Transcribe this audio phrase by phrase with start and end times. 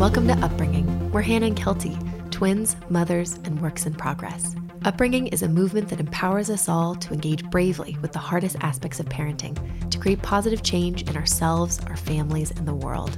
[0.00, 1.10] welcome to Upbringing.
[1.12, 1.94] We're Hannah and Kelty,
[2.30, 4.56] twins, mothers, and works in progress.
[4.86, 8.98] Upbringing is a movement that empowers us all to engage bravely with the hardest aspects
[8.98, 13.14] of parenting to create positive change in ourselves, our families, and the world.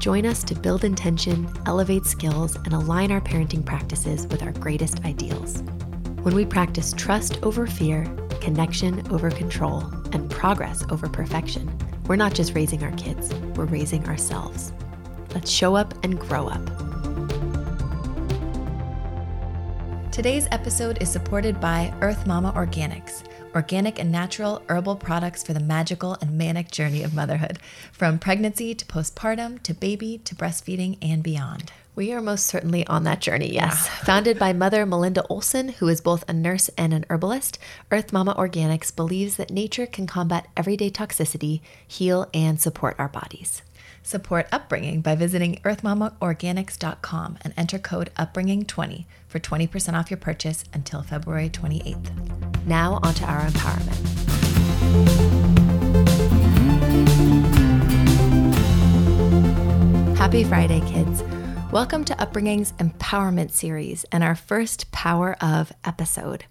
[0.00, 5.04] Join us to build intention, elevate skills, and align our parenting practices with our greatest
[5.04, 5.60] ideals.
[6.22, 8.06] When we practice trust over fear,
[8.40, 9.80] connection over control,
[10.12, 11.70] and progress over perfection,
[12.06, 14.72] we're not just raising our kids, we're raising ourselves.
[15.34, 16.64] Let's show up and grow up.
[20.12, 25.58] Today's episode is supported by Earth Mama Organics, organic and natural herbal products for the
[25.58, 27.58] magical and manic journey of motherhood,
[27.90, 31.72] from pregnancy to postpartum to baby to breastfeeding and beyond.
[31.96, 33.86] We are most certainly on that journey, yes.
[33.86, 33.94] Yeah.
[34.04, 37.58] Founded by Mother Melinda Olson, who is both a nurse and an herbalist,
[37.90, 43.62] Earth Mama Organics believes that nature can combat everyday toxicity, heal, and support our bodies.
[44.06, 51.00] Support upbringing by visiting earthmamaorganics.com and enter code upbringing20 for 20% off your purchase until
[51.00, 52.66] February 28th.
[52.66, 53.96] Now, onto our empowerment.
[60.18, 61.24] Happy Friday, kids.
[61.72, 66.44] Welcome to Upbringing's Empowerment Series and our first Power of episode.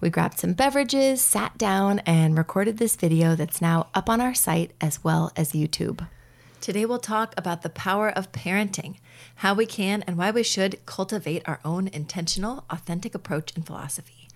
[0.00, 4.32] We grabbed some beverages, sat down, and recorded this video that's now up on our
[4.32, 6.06] site as well as YouTube.
[6.60, 8.96] Today, we'll talk about the power of parenting,
[9.36, 14.28] how we can and why we should cultivate our own intentional, authentic approach and philosophy.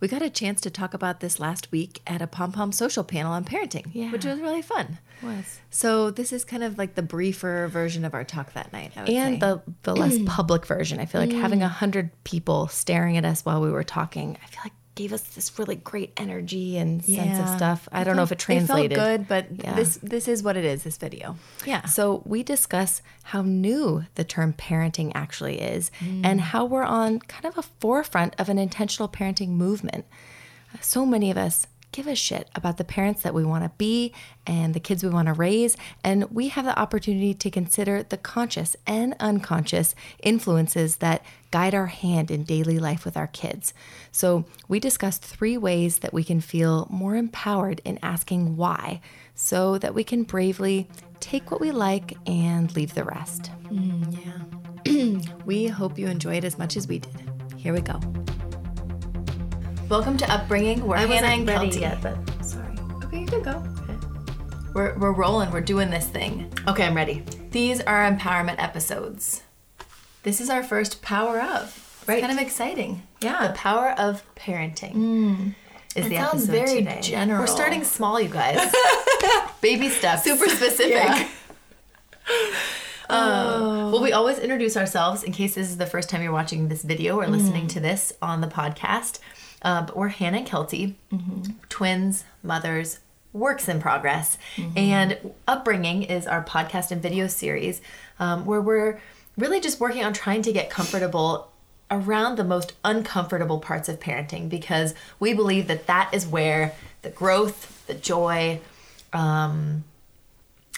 [0.00, 3.04] We got a chance to talk about this last week at a Pom Pom social
[3.04, 4.10] panel on parenting, yeah.
[4.10, 4.98] which was really fun.
[5.22, 5.60] It was.
[5.70, 8.92] So this is kind of like the briefer version of our talk that night.
[8.96, 9.38] and say.
[9.38, 10.98] the the less public version.
[10.98, 11.40] I feel like mm.
[11.40, 14.38] having a hundred people staring at us while we were talking.
[14.42, 17.24] I feel like gave us this really great energy and yeah.
[17.24, 17.88] sense of stuff.
[17.90, 18.92] I don't know if it translated.
[18.92, 19.74] It felt good, but yeah.
[19.74, 20.82] this this is what it is.
[20.82, 21.36] This video.
[21.64, 21.86] Yeah.
[21.86, 26.20] So we discuss how new the term parenting actually is, mm.
[26.22, 30.04] and how we're on kind of a forefront of an intentional parenting movement.
[30.82, 34.12] So many of us give a shit about the parents that we want to be
[34.46, 35.76] and the kids we want to raise.
[36.04, 41.86] And we have the opportunity to consider the conscious and unconscious influences that guide our
[41.86, 43.74] hand in daily life with our kids.
[44.12, 49.00] So, we discussed three ways that we can feel more empowered in asking why
[49.34, 53.50] so that we can bravely take what we like and leave the rest.
[53.64, 55.34] Mm, yeah.
[55.44, 57.20] we hope you enjoyed as much as we did.
[57.56, 58.00] Here we go.
[59.90, 60.86] Welcome to Upbringing.
[60.86, 61.80] We're I Hannah and ready Kelty.
[61.80, 62.76] yet, but sorry.
[63.02, 63.60] Okay, you can go.
[63.82, 63.96] Okay.
[64.72, 65.50] We're, we're rolling.
[65.50, 66.48] We're doing this thing.
[66.68, 67.24] Okay, I'm ready.
[67.50, 69.42] These are empowerment episodes.
[70.22, 71.76] This is our first power of.
[71.98, 72.20] It's right.
[72.20, 73.02] kind of exciting.
[73.20, 73.48] Yeah.
[73.48, 74.94] The power of parenting.
[74.94, 75.54] Mm.
[75.96, 77.00] Is it the sounds episode very today.
[77.02, 77.40] general.
[77.40, 78.72] We're starting small, you guys.
[79.60, 80.22] Baby steps.
[80.22, 81.26] Super specific.
[83.08, 86.68] Uh, well, we always introduce ourselves in case this is the first time you're watching
[86.68, 87.70] this video or listening mm.
[87.70, 89.18] to this on the podcast.
[89.62, 91.52] Uh, but we're Hannah and Kelty, mm-hmm.
[91.68, 93.00] twins, mothers,
[93.32, 94.38] works in progress.
[94.56, 94.78] Mm-hmm.
[94.78, 97.80] And Upbringing is our podcast and video series
[98.18, 99.00] um, where we're
[99.36, 101.50] really just working on trying to get comfortable
[101.90, 106.72] around the most uncomfortable parts of parenting because we believe that that is where
[107.02, 108.60] the growth, the joy,
[109.12, 109.84] um,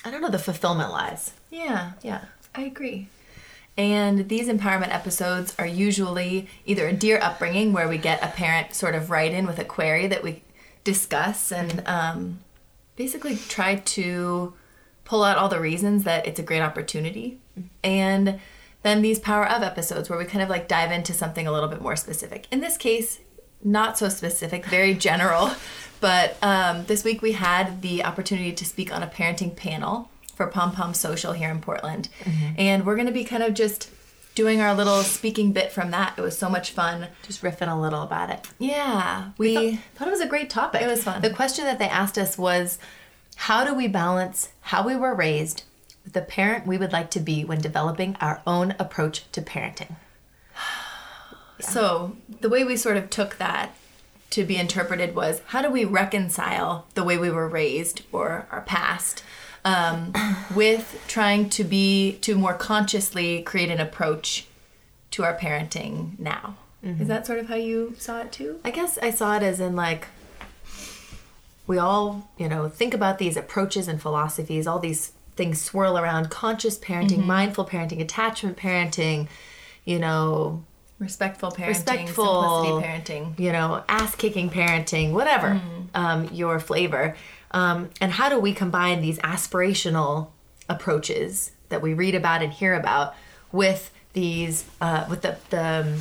[0.05, 1.35] I don't know, the fulfillment lies.
[1.51, 3.09] Yeah, yeah, I agree.
[3.77, 8.75] And these empowerment episodes are usually either a dear upbringing where we get a parent
[8.75, 10.43] sort of write in with a query that we
[10.85, 12.41] discuss and um,
[12.97, 14.53] basically try to
[15.05, 17.41] pull out all the reasons that it's a great opportunity.
[17.83, 18.41] And
[18.83, 21.69] then these power of episodes where we kind of like dive into something a little
[21.69, 22.47] bit more specific.
[22.51, 23.21] In this case,
[23.65, 25.51] not so specific, very general.
[26.03, 30.47] But um, this week we had the opportunity to speak on a parenting panel for
[30.47, 32.09] Pom Pom Social here in Portland.
[32.25, 32.55] Mm-hmm.
[32.59, 33.91] And we're going to be kind of just
[34.35, 36.15] doing our little speaking bit from that.
[36.17, 37.09] It was so much fun.
[37.23, 38.49] Just riffing a little about it.
[38.59, 39.31] Yeah.
[39.39, 40.83] We, we thought, thought, it was a great topic.
[40.83, 41.23] It was fun.
[41.23, 42.79] The question that they asked us was
[43.37, 45.65] how do we balance how we were raised
[46.05, 49.97] with the parent we would like to be when developing our own approach to parenting?
[50.55, 50.59] yeah.
[51.61, 53.77] So, the way we sort of took that
[54.31, 58.63] to be interpreted was how do we reconcile the way we were raised or our
[58.63, 59.23] past
[59.65, 60.13] um,
[60.55, 64.47] with trying to be to more consciously create an approach
[65.13, 66.57] to our parenting now.
[66.85, 67.03] Mm-hmm.
[67.03, 68.59] Is that sort of how you saw it too?
[68.65, 70.09] I guess I saw it as in like
[71.67, 76.29] we all, you know, think about these approaches and philosophies, all these things swirl around
[76.31, 77.27] conscious parenting, mm-hmm.
[77.29, 79.29] mindful parenting, attachment parenting,
[79.85, 80.65] you know,
[80.99, 85.83] respectful parenting, respectful simplicity parenting, you know, ass kicking parenting, whatever mm-hmm.
[85.95, 87.17] um, your flavor.
[87.53, 90.29] Um, and how do we combine these aspirational
[90.69, 93.15] approaches that we read about and hear about
[93.51, 96.01] with these uh, with the the, um,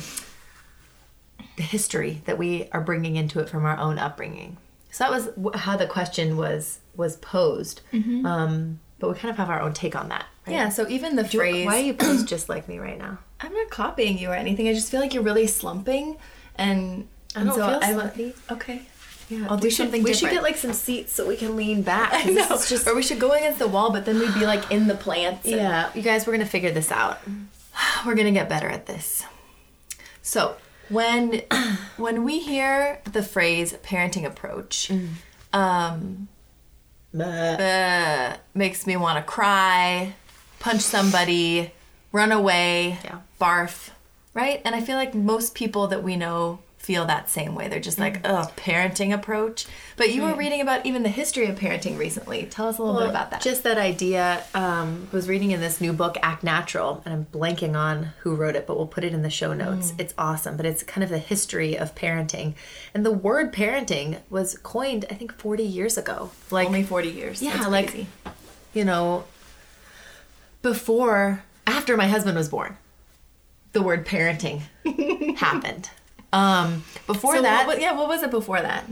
[1.56, 4.56] the history that we are bringing into it from our own upbringing.
[4.90, 7.80] So that was how the question was was posed.
[7.92, 10.26] Um, but we kind of have our own take on that.
[10.46, 10.52] right?
[10.54, 13.18] Yeah, so even the Do- phrase Why are you posed just like me right now?
[13.40, 14.68] I'm not copying you or anything.
[14.68, 16.16] I just feel like you're really slumping
[16.56, 18.34] and I don't and so feel I- slumpy.
[18.50, 18.82] Okay.
[19.32, 21.82] Yeah, I'll do we should, We should get like some seats so we can lean
[21.82, 22.10] back.
[22.12, 22.48] I know.
[22.48, 24.94] Just or we should go against the wall, but then we'd be like in the
[24.94, 25.46] plants.
[25.46, 27.18] and- yeah, you guys, we're gonna figure this out.
[28.06, 29.24] We're gonna get better at this.
[30.20, 30.56] So
[30.88, 31.42] when
[31.96, 34.90] when we hear the phrase parenting approach,
[35.52, 36.28] um,
[37.18, 40.14] uh, makes me want to cry,
[40.60, 41.72] punch somebody,
[42.10, 43.20] run away, Yeah.
[43.40, 43.90] barf,
[44.34, 44.60] right?
[44.64, 47.68] And I feel like most people that we know feel that same way.
[47.68, 49.66] They're just like, oh, parenting approach.
[49.96, 50.38] But you were mm-hmm.
[50.38, 52.44] reading about even the history of parenting recently.
[52.46, 53.40] Tell us a little bit about that.
[53.40, 54.42] Just that idea.
[54.52, 58.56] Um, was reading in this new book, Act Natural, and I'm blanking on who wrote
[58.56, 59.92] it, but we'll put it in the show notes.
[59.92, 60.00] Mm-hmm.
[60.00, 62.54] It's awesome, but it's kind of the history of parenting,
[62.92, 66.32] and the word parenting was coined, I think, 40 years ago.
[66.50, 67.40] Like only 40 years.
[67.40, 68.08] Yeah, That's like crazy.
[68.74, 69.24] you know,
[70.62, 72.76] before after my husband was born,
[73.72, 74.62] the word parenting
[75.36, 75.90] happened.
[76.32, 78.84] Um, before So that, what- yeah, what was it before that?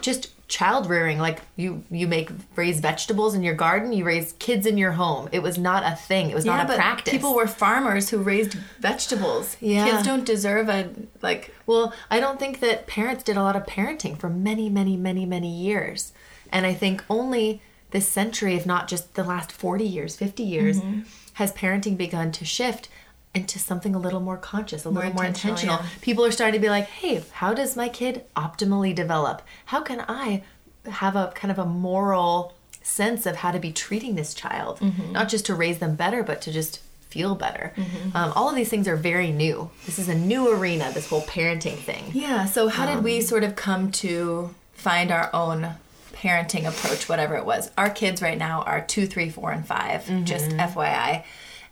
[0.00, 1.18] just child rearing.
[1.18, 3.92] Like you, you make raise vegetables in your garden.
[3.92, 5.28] You raise kids in your home.
[5.32, 6.28] It was not a thing.
[6.30, 7.12] It was not a practice.
[7.12, 9.56] People were farmers who raised vegetables.
[9.60, 9.88] Yeah.
[9.88, 10.90] Kids don't deserve a
[11.22, 14.96] like Well, I don't think that parents did a lot of parenting for many, many,
[14.96, 16.12] many, many years.
[16.50, 17.62] And I think only
[17.92, 21.00] this century, if not just the last 40 years, 50 years, Mm-hmm.
[21.34, 22.88] has parenting begun to shift
[23.34, 25.84] into something a little more conscious, a little more intentional, intentional.
[25.84, 26.00] yeah.
[26.02, 29.42] People are starting to be like, hey, how does my kid optimally develop?
[29.66, 30.42] How can I
[30.86, 32.52] have a kind of a moral
[32.82, 34.80] sense of how to be treating this child?
[34.80, 35.12] Mm-hmm.
[35.12, 36.80] Not just to raise them better, but to just
[37.12, 37.74] feel better.
[38.14, 39.70] Um, all of these things are very new.
[39.84, 42.04] This is a new arena, this whole parenting thing.
[42.12, 45.74] Yeah, so how did we sort of come to find our own
[46.14, 47.70] parenting approach, whatever it was?
[47.76, 51.24] Our kids right now are two, three, four, and 5 just FYI.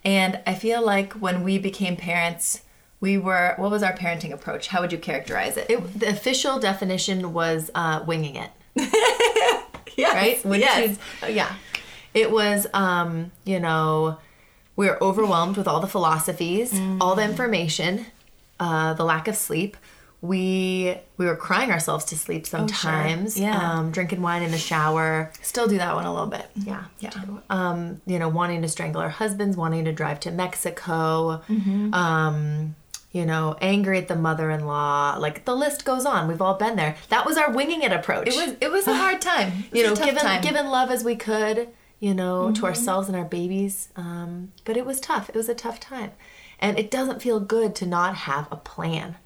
[0.04, 2.62] And I feel like when we became parents,
[3.00, 4.68] we were, what was our parenting approach?
[4.68, 5.66] How would you characterize it?
[5.70, 8.50] It, the official definition was uh, winging it,
[9.96, 10.44] yes, right?
[10.44, 10.90] Which yes.
[10.92, 11.54] is- uh, yeah.
[12.12, 14.18] It was, um, you know,
[14.74, 18.06] we were overwhelmed with all the philosophies, all the information,
[18.58, 19.76] uh, the lack of sleep.
[20.22, 23.38] We we were crying ourselves to sleep sometimes.
[23.38, 23.56] Yeah.
[23.58, 25.32] Um, drinking wine in the shower.
[25.40, 26.46] Still do that one a little bit.
[26.56, 26.84] Yeah.
[26.98, 27.10] Yeah.
[27.48, 31.94] Um, you know, wanting to strangle our husbands, wanting to drive to Mexico, Mm-hmm.
[31.94, 32.74] um,
[33.12, 35.16] you know, angry at the mother in law.
[35.18, 36.28] Like the list goes on.
[36.28, 36.96] We've all been there.
[37.08, 38.28] That was our winging it approach.
[38.28, 39.64] It was it was a hard time.
[39.72, 40.42] You know, was a tough given time.
[40.42, 40.48] Mm-hmm.
[40.54, 41.68] given love as we could,
[41.98, 43.88] you know, to ourselves and our babies.
[43.96, 45.30] Um, but it was tough.
[45.30, 46.12] It was a tough time.
[46.60, 49.16] And it doesn't feel good to not have a plan.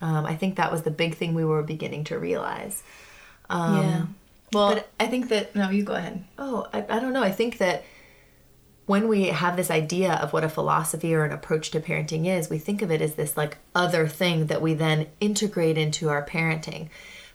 [0.00, 2.82] Um, I think that was the big thing we were beginning to realize.
[3.48, 4.06] Um, yeah.
[4.52, 6.24] Well, but- I think that no, you go ahead.
[6.38, 7.22] Oh, I, I don't know.
[7.22, 7.84] I think that
[8.86, 12.50] when we have this idea of what a philosophy or an approach to parenting is,
[12.50, 16.24] we think of it as this like other thing that we then integrate into our
[16.24, 16.90] parenting.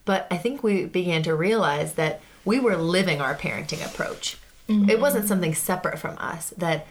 [0.05, 4.37] But I think we began to realize that we were living our parenting approach.
[4.67, 6.85] It wasn't something separate from us, that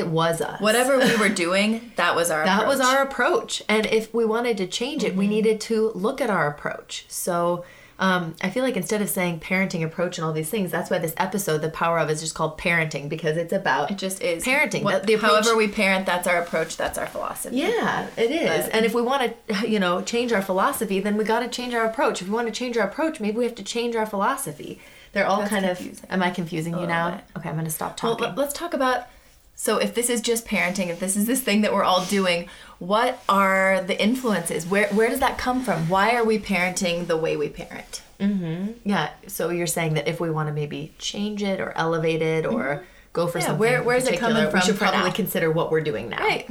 [0.00, 0.60] it was us.
[0.60, 3.62] Whatever we were doing, that was our That was our approach.
[3.68, 7.04] And if we wanted to change it, we needed to look at our approach.
[7.08, 7.64] So
[7.96, 10.98] um, I feel like instead of saying parenting approach and all these things, that's why
[10.98, 14.44] this episode, The Power of, is just called parenting because it's about It just is
[14.44, 14.82] parenting.
[14.82, 16.76] What- The- approach- however we parent, that's our approach.
[16.76, 17.56] That's our philosophy.
[17.58, 18.64] Yeah, it is.
[18.66, 21.48] But- and if we want to, you know, change our philosophy, then we got to
[21.48, 22.20] change our approach.
[22.20, 24.80] If we want to change our approach, maybe we have to change our philosophy.
[25.12, 26.04] They're all kind confusing.
[26.06, 26.10] of.
[26.14, 27.10] Am I confusing you now?
[27.12, 27.20] bit.
[27.38, 28.24] Okay, I'm going to stop talking.
[28.26, 29.06] let- let's talk about.
[29.56, 32.48] So, if this is just parenting, if this is this thing that we're all doing,
[32.78, 34.66] what are the influences?
[34.66, 35.88] Where where does that come from?
[35.88, 38.02] Why are we parenting the way we parent?
[38.18, 39.10] Yeah.
[39.26, 42.82] So you're saying that if we want to maybe change it or elevate it or
[43.12, 43.38] go for Mm-hmm.
[43.38, 45.14] Yeah, something, where- where's it coming from We should probably now?
[45.14, 46.18] consider what we're doing now.
[46.22, 46.48] Right.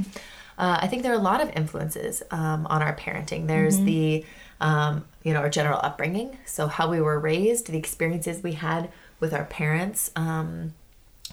[0.57, 3.47] Uh, I think there are a lot of influences um, on our parenting.
[3.47, 3.85] There's Mm-hmm.
[3.85, 4.25] the,
[4.61, 6.37] um, you know, our general upbringing.
[6.45, 10.11] So how we were raised, the experiences we had with our parents.
[10.15, 10.73] Um,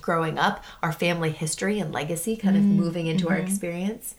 [0.00, 2.70] growing up, our family history and legacy kind Mm-hmm.
[2.70, 4.14] of moving into our experience.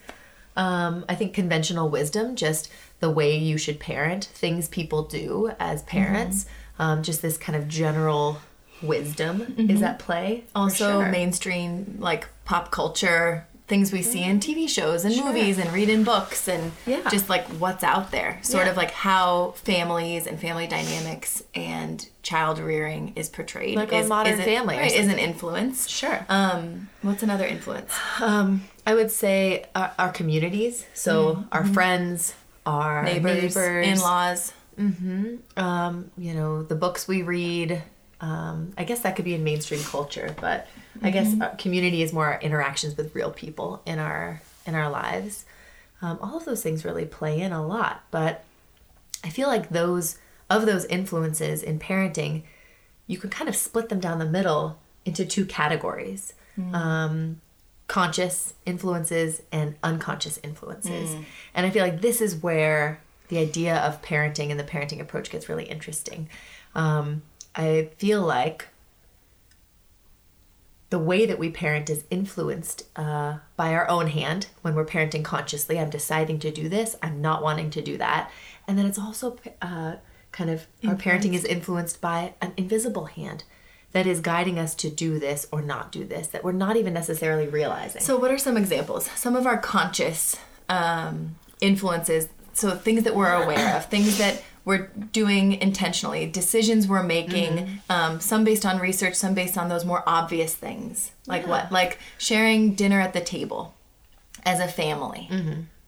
[0.55, 5.81] Um, I think conventional wisdom, just the way you should parent, things people do as
[5.83, 6.81] parents, Mm-hmm.
[6.81, 8.37] um, just this kind of general
[8.81, 10.43] wisdom is at play.
[10.55, 11.09] Also, sure.
[11.09, 16.03] mainstream like pop culture things we see in TV shows and movies and read in
[16.03, 17.07] books and Yeah.
[17.09, 18.37] just like what's out there.
[18.41, 18.71] Sort Yeah.
[18.71, 23.77] of like how families and family dynamics and child rearing is portrayed.
[23.77, 25.87] Like is, Modern is Family right, is an influence.
[25.87, 26.25] Sure.
[26.27, 27.93] Um, what's another influence?
[28.19, 30.85] Um, I would say our, our communities.
[30.93, 32.33] So our friends,
[32.65, 34.51] our Neighbors, neighbors, in-laws.
[35.55, 37.83] um, you know, the books we read.
[38.21, 40.67] Um, I guess that could be in mainstream culture, but
[41.01, 44.89] I guess our community is more our interactions with real people in our in our
[44.89, 45.45] lives.
[46.03, 48.43] Um, all of those things really play in a lot, but
[49.23, 52.43] I feel like those of those influences in parenting,
[53.07, 56.33] you can kind of split them down the middle into two categories.
[56.75, 57.41] Um,
[57.87, 61.11] conscious influences and unconscious influences.
[61.53, 65.29] And I feel like this is where the idea of parenting and the parenting approach
[65.29, 66.29] gets really interesting.
[66.73, 67.21] Um,
[67.55, 68.67] I feel like
[70.91, 75.23] the way that we parent is influenced uh, by our own hand when we're parenting
[75.23, 75.79] consciously.
[75.79, 78.29] I'm deciding to do this, I'm not wanting to do that.
[78.67, 79.95] And then it's also uh,
[80.31, 83.43] kind of our parenting is influenced by an invisible hand
[83.93, 86.93] that is guiding us to do this or not do this that we're not even
[86.93, 88.01] necessarily realizing.
[88.01, 89.09] So, what are some examples?
[89.11, 90.37] Some of our conscious
[90.69, 92.29] um, influences.
[92.53, 98.19] So, things that we're aware of, things that we're doing intentionally, decisions we're making, um,
[98.19, 101.11] some based on research, some based on those more obvious things.
[101.27, 101.71] Like what?
[101.71, 103.73] Like sharing dinner at the table
[104.43, 105.29] as a family.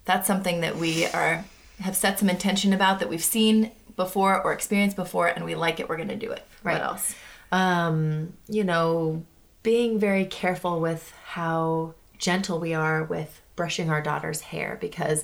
[0.06, 1.46] That's something that we are
[1.80, 5.80] have set some intention about that we've seen before or experienced before, and we like
[5.80, 5.88] it.
[5.90, 6.44] We're going to do it.
[6.64, 6.74] Right.
[6.74, 7.16] What else?
[7.54, 9.24] um, you know,
[9.62, 15.24] being very careful with how gentle we are with brushing our daughter's hair because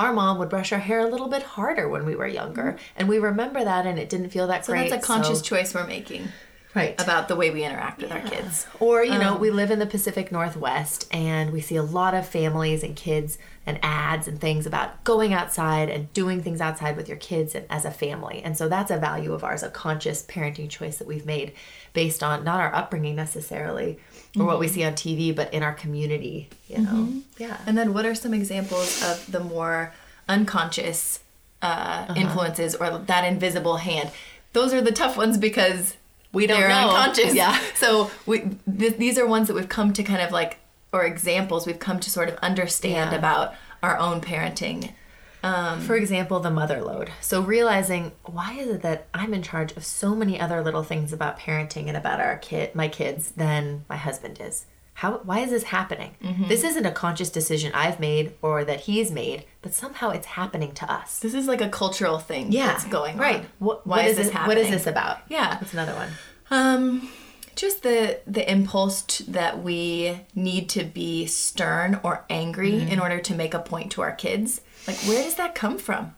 [0.00, 2.96] our mom would brush our hair a little bit harder when we were younger, mm-hmm.
[2.96, 4.90] and we remember that, and it didn't feel that So great.
[4.90, 6.28] that's a conscious so- choice we're making
[6.74, 8.66] right about the way we interact with our kids.
[8.78, 12.14] Or, you know, um, we live in the Pacific Northwest and we see a lot
[12.14, 16.96] of families and kids and ads and things about going outside and doing things outside
[16.96, 18.40] with your kids and as a family.
[18.44, 21.52] And so that's a value of ours, a conscious parenting choice that we've made
[21.92, 23.98] based on not our upbringing necessarily
[24.38, 27.08] or what we see on TV, but in our community, you know.
[27.38, 27.56] Yeah.
[27.66, 29.92] And then, what are some examples of the more
[30.28, 31.20] unconscious
[31.62, 31.66] uh,
[32.08, 32.14] Uh-huh.
[32.16, 34.10] influences or that invisible hand?
[34.52, 35.96] Those are the tough ones because
[36.32, 36.90] We don't they're know.
[36.90, 37.34] unconscious.
[37.34, 37.58] Yeah.
[37.74, 38.36] So we
[38.78, 40.58] th- these are ones that we've come to kind of like,
[40.92, 43.18] or examples we've come to sort of understand Yeah.
[43.18, 44.92] about our own parenting.
[45.42, 47.10] For example, the mother load.
[47.20, 51.12] So realizing why is it that I'm in charge of so many other little things
[51.12, 54.66] about parenting and about our kid, my kids, than my husband is?
[54.94, 55.18] How?
[55.24, 56.10] Why is this happening?
[56.48, 60.72] This isn't a conscious decision I've made or that he's made, but somehow it's happening
[60.72, 61.20] to us.
[61.20, 63.20] This is like a cultural thing yeah, that's going on.
[63.20, 63.44] right.
[63.60, 64.46] What, Why what is is this this?
[64.46, 65.20] What is this about?
[65.30, 65.56] Yeah.
[65.58, 66.10] That's another one.
[66.50, 67.08] Um,
[67.56, 72.88] just the the impulse t- that we need to be stern or angry Mm-hmm.
[72.92, 74.60] in order to make a point to our kids.
[74.86, 76.14] Like, where does that come from?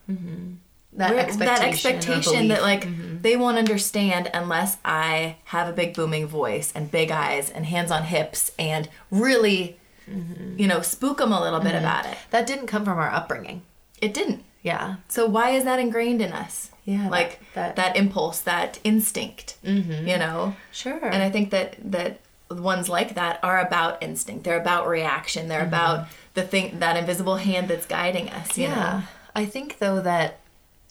[0.95, 1.39] That Where- expectation.
[1.39, 2.81] that expectation that belief.
[2.83, 3.13] Mm-hmm.
[3.13, 7.65] like they won't understand unless I have a big booming voice and big eyes and
[7.65, 9.79] hands on hips and really,
[10.11, 10.59] Mm-hmm.
[10.59, 12.19] you know, spook them a little bit about it.
[12.31, 13.63] that didn't come from our upbringing.
[14.01, 14.43] It didn't.
[14.63, 14.97] Yeah.
[15.09, 16.71] So why is that ingrained in us?
[16.85, 19.57] Yeah, like that- that, that- impulse, that instinct.
[19.63, 20.57] You know.
[20.73, 20.99] Sure.
[21.05, 22.19] And I think that that
[22.61, 24.45] ones like that are about instinct.
[24.45, 25.49] They're about reaction.
[25.49, 25.69] They're mm-hmm.
[25.69, 28.57] about the thing that invisible hand that's guiding us.
[28.59, 28.75] You yeah.
[28.75, 29.03] know.
[29.35, 30.41] I think though that,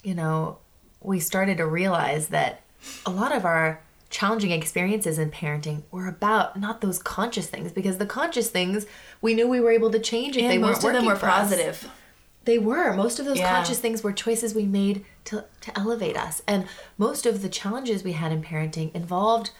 [0.03, 0.58] you know,
[1.01, 2.62] we started to realize that
[3.06, 7.98] a lot of our challenging experiences in parenting were about not those conscious things because
[7.98, 8.86] the conscious things
[9.22, 11.15] we knew we were able to change if And they most weren't of them were
[11.15, 11.50] for us.
[11.50, 11.89] positive.
[12.44, 12.94] They were.
[12.94, 13.53] Most of those Yeah.
[13.56, 16.41] conscious things were choices we made to, to elevate us.
[16.48, 16.65] And
[16.98, 19.51] most of the challenges we had in parenting involved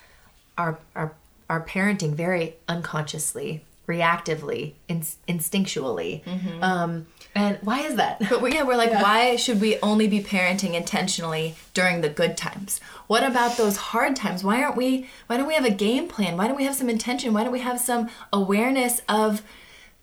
[0.58, 1.14] our, our,
[1.52, 6.24] our parenting very unconsciously, reactively, in, instinctually.
[6.24, 6.64] Mm-hmm.
[6.64, 8.22] Um, and why is that?
[8.30, 12.38] But we, yeah, we're like, why should we only be parenting intentionally during the good
[12.38, 12.80] times?
[13.08, 14.46] What about those hard times?
[14.46, 15.10] Why aren't we?
[15.28, 16.38] Why don't we have a game plan?
[16.38, 17.34] Why don't we have some intention?
[17.34, 19.42] Why don't we have some awareness of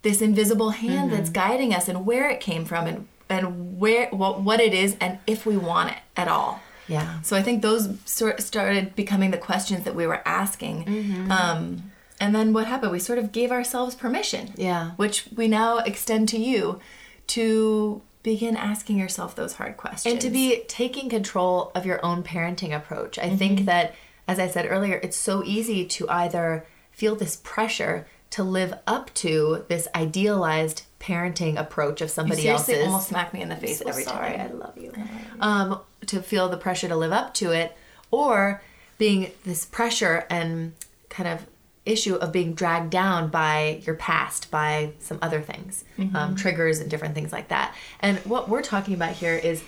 [0.02, 4.42] this invisible hand that's guiding us and where it came from and and where what
[4.42, 6.60] what it is and if we want it at all?
[6.88, 7.20] Yeah.
[7.22, 10.84] So I think those sort started becoming the questions that we were asking.
[10.84, 11.30] Mm-hmm.
[11.30, 12.92] Um, and then what happened?
[12.92, 14.52] We sort of gave ourselves permission.
[14.56, 14.92] Yeah.
[14.96, 16.80] Which we now extend to you
[17.28, 20.12] to begin asking yourself those hard questions.
[20.12, 23.18] and to be taking control of your own parenting approach.
[23.18, 23.36] I Mm-hmm.
[23.36, 23.94] think that,
[24.26, 29.12] as I said earlier, it's so easy to either feel this pressure to live up
[29.14, 32.86] to this idealized parenting approach of you somebody seriously else's.
[32.88, 34.40] almost smack me in the face so every sorry, time.
[34.40, 34.92] I love you.
[35.40, 37.76] Um, to feel the pressure to live up to it,
[38.10, 38.62] or
[38.98, 40.72] being this pressure and
[41.08, 41.46] kind of
[41.84, 46.90] issue of being dragged down by your past, by some other things, um, triggers and
[46.90, 47.74] different things like that.
[48.00, 49.62] And what we're talking about here is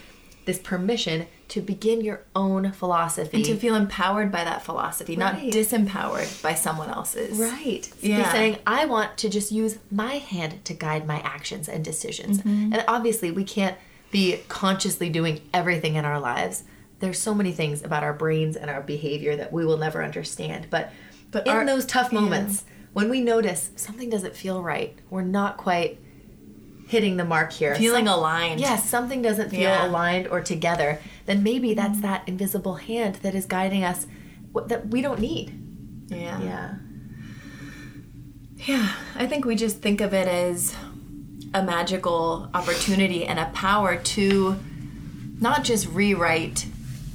[0.44, 3.38] this permission to begin your own philosophy.
[3.38, 7.38] And to feel empowered by that philosophy, not disempowered by someone else's.
[7.38, 7.90] Right.
[8.00, 8.24] Yeah.
[8.24, 12.38] Be saying, I want to just use my hand to guide my actions and decisions.
[12.38, 12.74] Mm-hmm.
[12.74, 13.76] And obviously, we can't
[14.10, 16.64] be consciously doing everything in our lives.
[16.98, 20.66] There's so many things about our brains and our behavior that we will never understand.
[20.70, 20.92] But,
[21.30, 22.20] But in our- those tough yeah.
[22.20, 25.98] moments, when we notice something doesn't feel right, we're not quite
[26.88, 27.74] hitting the mark here.
[27.76, 28.60] Feeling Some- aligned.
[28.60, 29.86] Yes, something doesn't feel Yeah.
[29.88, 34.06] aligned or together, then maybe that's that invisible hand that is guiding us
[34.66, 35.56] that we don't need.
[36.08, 36.40] Yeah.
[36.42, 36.74] Yeah.
[38.66, 40.74] Yeah, I think we just think of it as
[41.52, 44.56] a magical opportunity and a power to
[45.40, 46.66] not just rewrite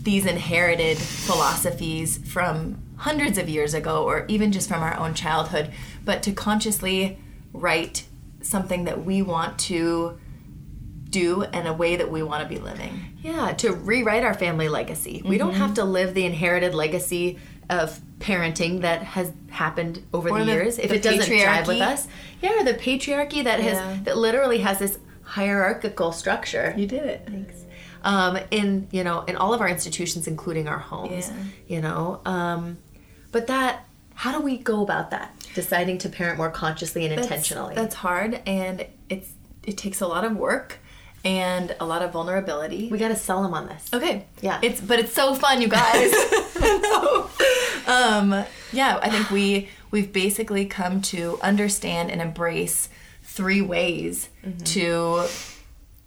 [0.01, 5.71] these inherited philosophies from hundreds of years ago or even just from our own childhood,
[6.03, 7.17] but to consciously
[7.53, 8.05] write
[8.41, 10.17] something that we want to
[11.09, 13.17] do and a way that we want to be living.
[13.21, 15.21] Yeah, to rewrite our family legacy.
[15.25, 15.61] We don't mm-hmm.
[15.61, 17.39] have to live the inherited legacy
[17.69, 21.67] of parenting that has happened over Or the, the- years if the it doesn't jive
[21.67, 22.07] with us.
[22.41, 23.73] Yeah, the patriarchy that Yeah.
[23.93, 26.73] has that literally has this hierarchical structure.
[26.77, 27.23] You did it.
[27.27, 27.65] Thanks.
[28.03, 31.29] Um, in you know in all of our institutions, including our homes.
[31.29, 31.43] Yeah.
[31.67, 32.77] You know, um,
[33.31, 35.35] but that how do we go about that?
[35.55, 37.75] Deciding to parent more consciously and That's- intentionally.
[37.75, 39.29] That's hard and it's
[39.63, 40.77] it takes a lot of work
[41.25, 42.87] and a lot of vulnerability.
[42.89, 43.89] we got to sell them on this.
[43.93, 44.25] Okay.
[44.41, 44.59] Yeah.
[44.61, 46.11] It's but it's so fun, you guys.
[46.59, 47.29] No.
[47.87, 52.89] Um yeah, I think we we've basically come to understand and embrace
[53.23, 54.63] three ways Mm-hmm.
[54.63, 55.27] to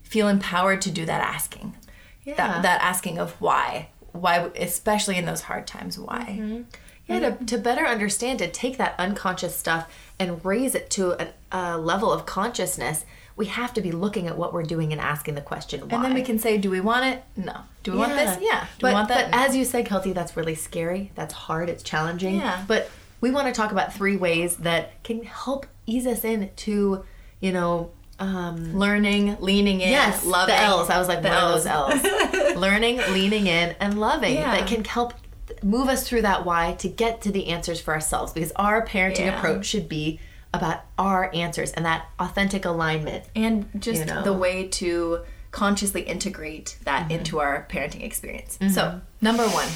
[0.02, 1.76] feel empowered to do that asking.
[2.24, 2.34] Yeah.
[2.36, 3.90] That that asking of why.
[4.12, 6.38] Why especially in those hard times, why?
[6.40, 6.62] Mm-hmm.
[7.06, 11.28] Yeah, to, to better understand, to take that unconscious stuff and raise it to a,
[11.50, 13.04] a level of consciousness,
[13.38, 15.94] we have to be looking at what we're doing and asking the question why.
[15.94, 17.22] And then we can say, do we want it?
[17.36, 17.56] No.
[17.84, 18.36] Do we want this?
[18.42, 18.62] Yeah.
[18.62, 19.30] Do but, we want that?
[19.30, 21.12] But as you said, Kelty, that's really scary.
[21.14, 21.70] That's hard.
[21.70, 22.36] It's challenging.
[22.36, 22.64] Yeah.
[22.66, 22.90] But
[23.20, 27.04] we want to talk about three ways that can help ease us into,
[27.40, 30.56] you know, um, learning, leaning in, yes, loving.
[30.56, 30.90] the L's.
[30.90, 32.02] I was like, the one of L's.
[32.02, 32.56] those L's.
[32.56, 34.56] Learning, leaning in, and loving Yeah.
[34.56, 35.14] that can help
[35.62, 38.32] move us through that why to get to the answers for ourselves.
[38.32, 39.38] Because our parenting Yeah.
[39.38, 40.18] approach should be
[40.54, 43.24] about our answers and that authentic alignment.
[43.36, 44.22] and just You know.
[44.22, 47.12] the way to consciously integrate that mm-hmm.
[47.18, 48.58] into our parenting experience.
[48.60, 48.72] Mm-hmm.
[48.72, 49.68] So, number one,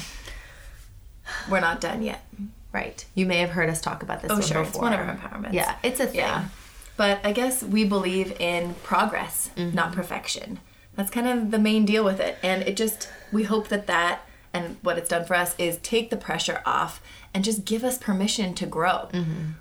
[1.49, 2.25] we're not done yet.
[2.71, 3.05] Right.
[3.13, 4.63] You may have heard us talk about this Oh, sure.
[4.63, 4.67] before.
[4.67, 5.53] It's one of our empowerments.
[5.53, 6.17] Yeah, it's a thing.
[6.17, 6.45] Yeah.
[6.97, 9.75] But I guess we believe in progress, mm-hmm.
[9.75, 10.59] not perfection.
[10.95, 12.37] That's kind of the main deal with it.
[12.43, 14.21] And it just, we hope that that
[14.53, 17.01] and what it's done for us is take the pressure off
[17.33, 19.09] and just give us permission to grow.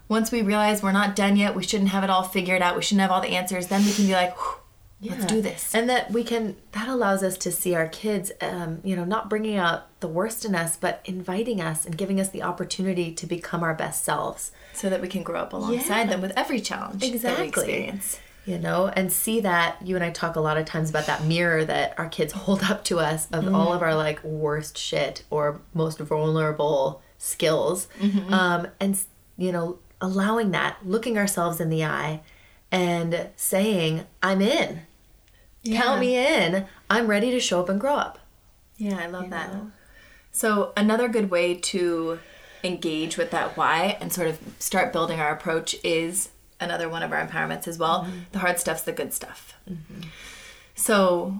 [0.08, 2.82] Once we realize we're not done yet, we shouldn't have it all figured out, we
[2.82, 5.74] shouldn't have all the answers, then we can be like, "Whew, let's do this.
[5.74, 9.28] And that we can, that allows us to see our kids, um, you know, not
[9.30, 13.26] bringing out the worst in us, but inviting us and giving us the opportunity to
[13.26, 14.52] become our best selves.
[14.74, 16.06] so that we can grow up alongside Yeah.
[16.06, 17.48] them with every challenge that we Exactly.
[17.48, 18.18] experience.
[18.46, 21.24] You know, and see that you and I talk a lot of times about that
[21.24, 25.24] mirror that our kids hold up to us of all of our like worst shit
[25.30, 27.86] or most vulnerable skills.
[28.00, 28.34] Mm-hmm.
[28.34, 28.98] Um, and,
[29.38, 32.20] you know, allowing that, looking ourselves in the eye
[32.72, 34.80] and saying, I'm in.
[35.64, 36.66] Count me in.
[36.90, 38.18] I'm ready to show up and grow up.
[38.76, 39.52] Yeah, I love that.
[39.54, 39.70] know?
[40.32, 42.18] So, another good way to
[42.64, 47.12] engage with that why and sort of start building our approach is another one of
[47.12, 48.04] our empowerments as well.
[48.04, 48.18] Mm-hmm.
[48.32, 49.54] The hard stuff's the good stuff.
[49.70, 50.08] Mm-hmm.
[50.74, 51.38] So,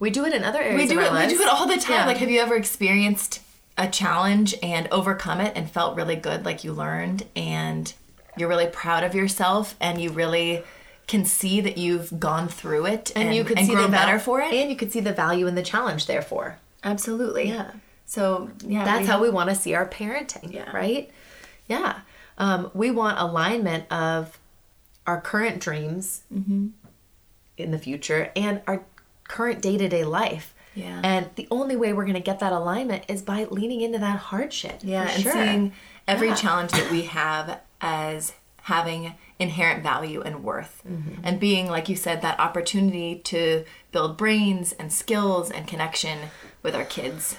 [0.00, 1.32] We do it in other areas we do it lives.
[1.32, 1.92] we do it all the time.
[2.00, 2.06] Yeah.
[2.06, 3.40] Like have you ever experienced
[3.76, 7.92] a challenge and overcome it and felt really good like you learned and
[8.36, 10.62] you're really proud of yourself and you really
[11.06, 14.06] can see that you've gone through it and, you could and see grown the val-
[14.06, 14.52] better for it?
[14.54, 16.06] and you could see the value in the challenge.
[16.06, 17.48] Therefore, Absolutely.
[17.48, 17.72] Yeah.
[18.06, 18.84] So, yeah.
[18.84, 20.52] that's we- how we want to see our parenting.
[20.52, 20.70] Yeah.
[20.74, 21.10] Right.
[21.66, 22.00] Yeah.
[22.38, 24.38] Um, we want alignment of
[25.06, 26.68] our current dreams Mm-hmm.
[27.58, 28.84] in the future and our
[29.28, 30.53] current day to day life.
[30.74, 31.00] Yeah.
[31.04, 34.18] And the only way we're going to get that alignment is by leaning into that
[34.18, 34.80] hardship.
[34.82, 35.32] Yeah, and sure.
[35.32, 35.72] seeing
[36.08, 36.34] every Yeah.
[36.34, 38.32] challenge that we have as
[38.62, 40.82] having inherent value and worth.
[40.88, 41.20] Mm-hmm.
[41.22, 46.30] And being, like you said, that opportunity to build brains and skills and connection
[46.62, 47.36] with our kids.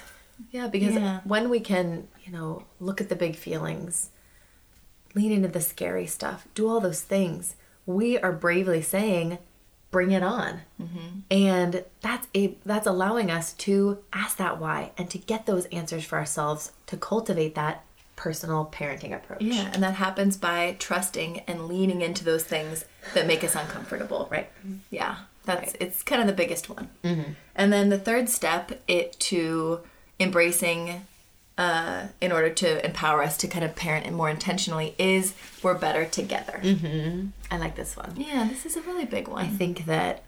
[0.50, 1.20] Yeah, because Yeah.
[1.24, 4.10] when we can, you know, look at the big feelings,
[5.14, 9.38] lean into the scary stuff, do all those things, we are bravely saying,
[9.96, 11.20] "Bring it on," mm-hmm.
[11.30, 16.04] and that's a that's allowing us to ask that why and to get those answers
[16.04, 17.82] for ourselves to cultivate that
[18.14, 19.40] personal parenting approach.
[19.40, 24.28] Yeah, and that happens by trusting and leaning into those things that make us uncomfortable.
[24.30, 24.50] Right.
[24.60, 24.76] Mm-hmm.
[24.90, 25.16] Yeah.
[25.44, 26.90] That's it's kind of the biggest one.
[27.04, 27.32] Mm-hmm.
[27.54, 29.80] And then the third step, it to
[30.18, 31.06] embracing,
[31.58, 35.74] uh, in order to empower us to kind of parent and more intentionally, is we're
[35.74, 36.60] better together.
[37.50, 38.12] I like this one.
[38.16, 39.44] Yeah, this is a really big one.
[39.44, 40.22] I think that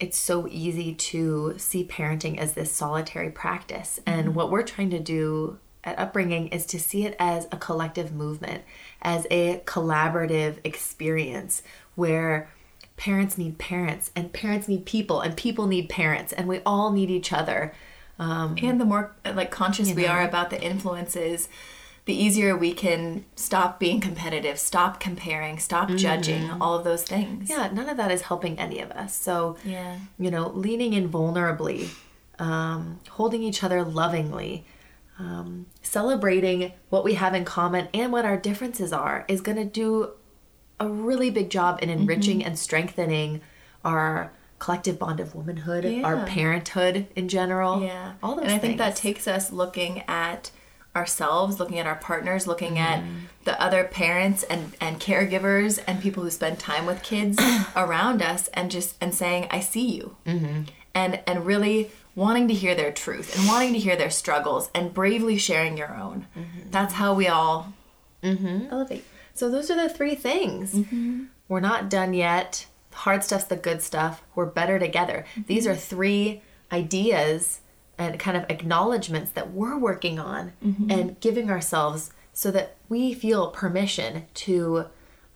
[0.00, 4.00] it's so easy to see parenting as this solitary practice.
[4.06, 8.12] And what we're trying to do at Upbringing is to see it as a collective
[8.12, 8.62] movement,
[9.02, 11.62] as a collaborative experience
[11.94, 12.48] where
[12.96, 17.10] parents need parents and parents need people and people need parents and we all need
[17.10, 17.72] each other.
[18.18, 21.48] Um, and the more uh, like conscious we are about the influences
[22.04, 27.50] the easier we can stop being competitive stop comparing stop judging all of those things
[27.50, 29.14] yeah, none of that is helping any of us.
[29.14, 29.98] So, Yeah.
[30.18, 31.90] you know, leaning in vulnerably,
[32.38, 34.64] um, holding each other lovingly,
[35.18, 39.64] um, celebrating what we have in common and what our differences are is going to
[39.64, 40.10] do
[40.80, 43.40] a really big job in enriching and strengthening
[43.84, 47.82] our collective bond of womanhood, our parenthood in general.
[47.82, 48.52] yeah all those things.
[48.52, 50.50] and i think that takes us looking at
[50.96, 53.18] ourselves looking at our partners looking at Mm-hmm.
[53.44, 57.38] the other parents and and caregivers and people who spend time with kids
[57.76, 60.62] around us and just and saying i see you Mm-hmm.
[60.94, 64.92] and and really wanting to hear their truth and wanting to hear their struggles and
[64.92, 66.70] bravely sharing your own Mm-hmm.
[66.70, 67.72] that's how we all
[68.22, 69.04] elevate.
[69.34, 70.74] So those are the three things.
[71.48, 72.66] We're not done yet.
[73.04, 74.22] Hard stuff's the good stuff.
[74.34, 75.24] We're better together.
[75.46, 77.60] These are three ideas
[77.96, 80.52] and kind of acknowledgments that we're working on
[80.88, 84.86] and giving ourselves so that we feel permission to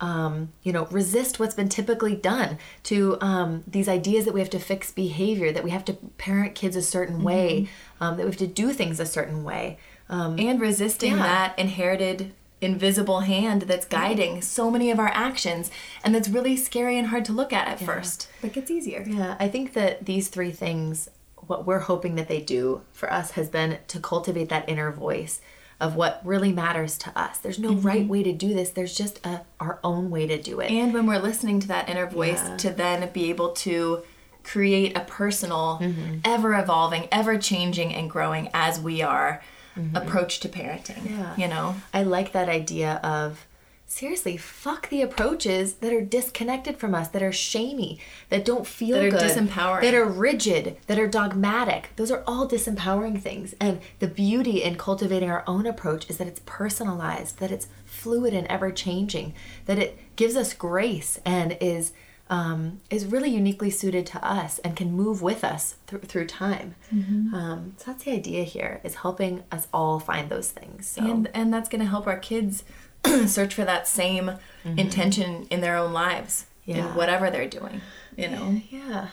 [0.00, 4.50] um, you know resist what's been typically done to um, these ideas that we have
[4.50, 7.68] to fix behavior that we have to parent kids a certain way
[8.00, 11.22] um, that we have to do things a certain way um, and resisting Yeah.
[11.22, 15.70] that inherited invisible hand that's guiding so many of our actions
[16.04, 19.36] and that's really scary and hard to look at at first but gets easier Yeah,
[19.38, 23.48] I think that these three things, what we're hoping that they do for us has
[23.48, 25.40] been to cultivate that inner voice
[25.80, 27.38] of what really matters to us.
[27.38, 27.86] There's no mm-hmm.
[27.86, 28.70] right way to do this.
[28.70, 30.70] There's just a, our own way to do it.
[30.70, 32.56] and when we're listening to that inner voice Yeah.
[32.58, 34.02] to then be able to
[34.44, 36.18] create a personal mm-hmm.
[36.24, 39.42] ever evolving ever changing and growing as we are
[39.78, 39.96] Mm-hmm.
[39.96, 41.34] approach to parenting Yeah.
[41.36, 43.46] you know I like that idea of
[43.86, 47.98] seriously, fuck the approaches that are disconnected from us, that are shamey,
[48.30, 49.82] that don't feel That are good, disempowering.
[49.82, 51.90] that are rigid, that are dogmatic.
[51.96, 53.54] Those are all disempowering things.
[53.60, 58.32] And the beauty in cultivating our own approach is that it's personalized, that it's fluid
[58.32, 59.34] and ever changing,
[59.66, 61.92] that it gives us grace and is
[62.36, 66.68] um, is really uniquely suited to us and can move with us through through time.
[66.92, 67.34] Mm-hmm.
[67.34, 70.86] Um, so that's the idea here: is helping us all find those things.
[70.88, 71.02] So.
[71.04, 72.64] and and that's going to help our kids
[73.26, 74.26] search for that same
[74.64, 76.78] intention in their own lives Mm-hmm.
[76.78, 76.88] Yeah.
[76.90, 77.80] in whatever they're doing
[78.16, 79.08] you know Yeah.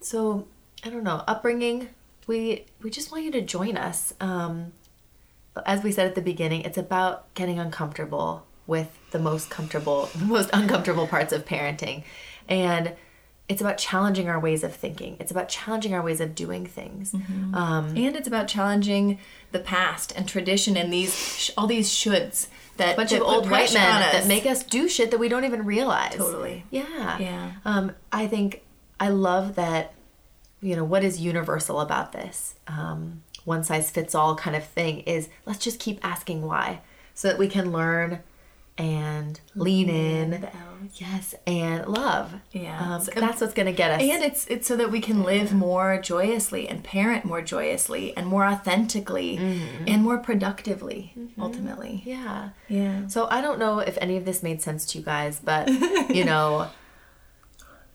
[0.00, 0.46] So
[0.84, 1.88] I don't know upbringing.
[2.26, 4.14] We we just want you to join us.
[4.20, 4.72] Um,
[5.66, 10.24] as we said at the beginning, it's about getting uncomfortable with the most comfortable, the
[10.36, 12.04] most uncomfortable parts of parenting,
[12.48, 12.94] and
[13.48, 15.16] it's about challenging our ways of thinking.
[15.20, 17.12] It's about challenging our ways of doing things.
[17.52, 19.18] Um, and it's about challenging
[19.52, 23.50] the past and tradition and these sh- all these shoulds that bunch that of old
[23.50, 26.14] white men that make us do shit that we don't even realize.
[26.14, 26.64] Totally.
[26.70, 27.18] Yeah.
[27.18, 27.52] Yeah.
[27.66, 28.62] Um, I think
[28.98, 29.92] I love that,
[30.62, 32.54] you know, what is universal about this?
[32.66, 36.80] Um, one size fits all kind of thing is let's just keep asking why
[37.12, 38.20] so that we can learn
[38.76, 40.48] and lean in.
[40.96, 42.34] Yes, and love.
[42.52, 42.78] Yeah.
[42.96, 44.02] Um, So- that's what's going to get us.
[44.02, 48.26] and it's it's so that we can live more joyously and parent more joyously and
[48.26, 49.36] more authentically
[49.86, 52.50] and more productively ultimately yeah.
[52.68, 55.68] yeah So I don't know if any of this made sense to you guys, but
[56.14, 56.68] you know,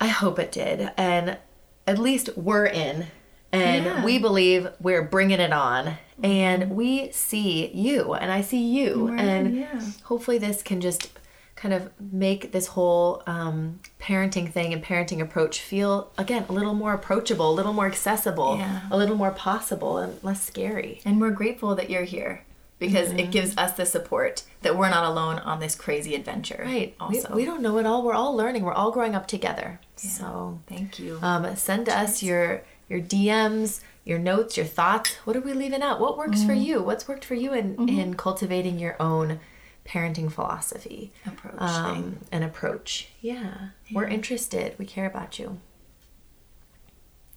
[0.01, 0.91] I hope it did.
[0.97, 1.37] And
[1.85, 3.07] at least we're in.
[3.51, 4.05] And Yeah.
[4.05, 5.97] we believe we're bringing it on.
[6.23, 9.05] And we see you, and I see you.
[9.05, 9.81] We're and yeah.
[10.03, 11.09] hopefully, this can just
[11.55, 16.73] kind of make this whole um, parenting thing and parenting approach feel, again, a little
[16.73, 18.81] more approachable, a little more accessible, Yeah.
[18.89, 21.01] a little more possible, and less scary.
[21.03, 22.45] and we're grateful that you're here
[22.79, 26.95] because it gives us the support that we're not alone on this crazy adventure Right.
[27.09, 28.03] We, also we don't know it all.
[28.05, 28.63] We're all learning.
[28.63, 29.81] We're all growing up together.
[29.97, 35.15] So thank you um, send us your your DMs, your notes, your thoughts.
[35.23, 35.99] What are we leaving out?
[35.99, 36.81] What works for you?
[36.81, 39.39] What's worked for you in, in cultivating your own
[39.85, 43.09] parenting philosophy Approach um, and approach?
[43.21, 43.69] Yeah.
[43.93, 44.75] We're interested.
[44.77, 45.59] We care about you.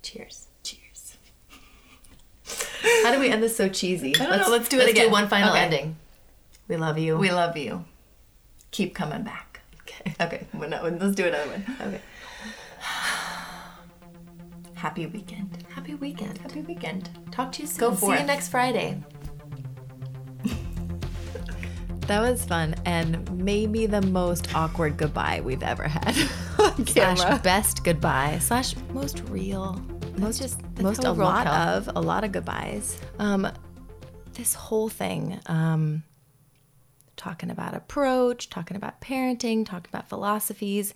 [0.02, 0.48] Cheers.
[0.62, 1.16] cheers
[3.04, 4.12] How do we end this so cheesy?
[4.12, 4.48] don't know.
[4.48, 5.06] Let's do it again.
[5.06, 5.60] do one final Okay.
[5.60, 5.96] ending.
[6.68, 7.16] We love you.
[7.18, 7.84] we love you
[8.72, 10.14] keep coming back okay.
[10.20, 12.00] okay well, no, let's do another one Okay.
[14.82, 15.64] Happy weekend.
[15.72, 16.38] Happy weekend.
[16.38, 17.08] Happy weekend.
[17.30, 17.78] Talk to you soon.
[17.78, 18.20] Go for See forth.
[18.20, 19.00] you next Friday.
[22.08, 26.12] That was fun and maybe the most awkward goodbye we've ever had.
[26.88, 28.38] Slash best goodbye.
[28.40, 29.80] Slash most real.
[30.18, 33.00] most just that's most a lot of a lot of goodbyes.
[33.20, 33.48] um,
[34.34, 36.02] this whole thing, um,
[37.16, 40.92] talking about approach, talking about parenting, talking about philosophies,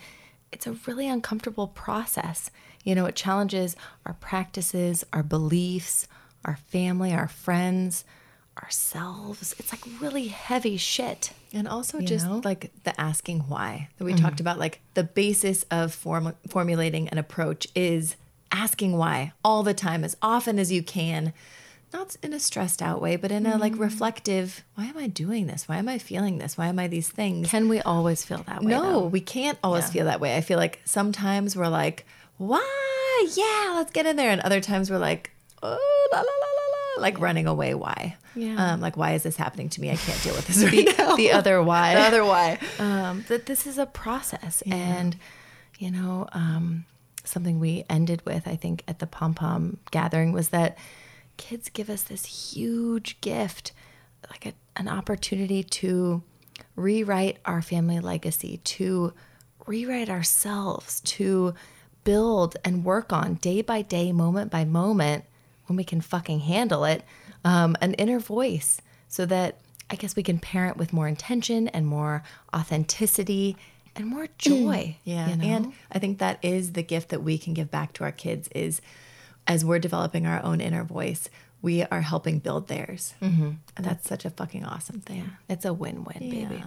[0.53, 2.51] it's a really uncomfortable process.
[2.85, 6.07] You know, it challenges our practices, our beliefs,
[6.45, 8.05] our family, our friends,
[8.63, 9.55] ourselves.
[9.59, 11.33] It's like really heavy shit.
[11.53, 12.41] And also You just know?
[12.45, 14.25] like the asking why that we mm-hmm.
[14.25, 18.17] talked about, like the basis of form- formulating an approach is
[18.53, 21.33] asking why all the time, as often as you can.
[21.97, 25.47] Not in a stressed out way, but in a like reflective, why am I doing
[25.47, 25.67] this?
[25.67, 26.59] Why am I feeling this?
[26.59, 27.49] Why am I these things?
[27.51, 28.71] Can we always feel that way?
[28.71, 29.07] no, though?
[29.07, 29.91] we can't always Yeah.
[29.93, 30.37] feel that way.
[30.37, 32.05] I feel like sometimes we're like,
[32.37, 33.27] why?
[33.35, 34.31] Yeah, let's get in there.
[34.31, 35.31] And other times we're like,
[35.63, 37.73] oh, la, la, la, la, la, like running away.
[37.75, 38.17] Why?
[38.35, 38.73] Yeah.
[38.75, 39.91] Um, like, why is this happening to me?
[39.91, 41.17] I can't deal with this right now.
[41.17, 41.95] the other why.
[41.95, 42.59] The other why.
[42.79, 45.17] um, that this is a process and
[45.79, 46.85] you know um,
[47.25, 50.79] something we ended with i think at the pom pom gathering was that
[51.37, 53.73] kids give us this huge gift
[54.31, 56.23] like a, an opportunity to
[56.75, 59.13] rewrite our family legacy to
[59.67, 61.55] rewrite ourselves to
[62.05, 65.25] build and work on day by day moment by moment
[65.67, 67.03] when we can fucking handle it
[67.45, 69.59] um, an inner voice so that
[69.91, 72.23] I guess we can parent with more intention and more
[72.55, 73.57] authenticity
[73.95, 74.97] and more joy.
[75.05, 75.31] Yeah.
[75.31, 75.45] you know?
[75.45, 78.49] And I think that is the gift that we can give back to our kids
[78.49, 78.81] is
[79.47, 81.29] as we're developing our own inner voice,
[81.63, 83.15] we are helping build theirs.
[83.23, 83.51] Mm-hmm.
[83.77, 85.33] And that's such a fucking awesome thing.
[85.49, 86.63] it's a win-win, baby.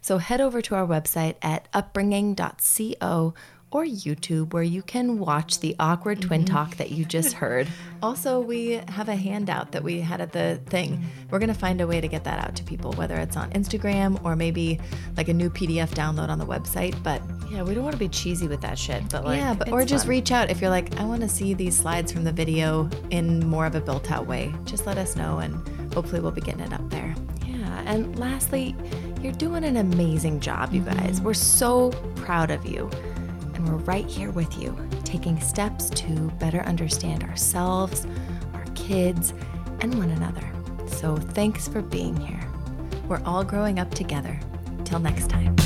[0.00, 3.34] So head over to our website at upbringing.co
[3.74, 6.54] or YouTube where you can watch the awkward twin mm-hmm.
[6.54, 7.66] talk that you just heard.
[8.02, 11.04] Also, we have a handout that we had at the thing.
[11.28, 13.50] We're going to find a way to get that out to people, whether it's on
[13.50, 14.78] Instagram or maybe
[15.16, 16.94] like a new PDF download on the website.
[17.02, 19.72] But Yeah, we don't want to be cheesy with that shit, but like yeah, but
[19.72, 20.10] or just fun.
[20.10, 23.44] reach out if you're like, I want to see these slides from the video in
[23.48, 24.54] more of a built out way.
[24.66, 27.12] Just let us know and hopefully we'll be getting it up there.
[27.44, 28.76] Yeah, and lastly,
[29.20, 31.16] you're doing an amazing job, you guys.
[31.16, 31.24] Mm-hmm.
[31.24, 32.88] We're so proud of you.
[33.64, 38.06] And we're right here with you, taking steps to better understand ourselves,
[38.52, 39.32] our kids,
[39.80, 40.46] and one another.
[40.86, 42.46] So thanks for being here.
[43.08, 44.38] We're all growing up together.
[44.84, 45.56] Till next time.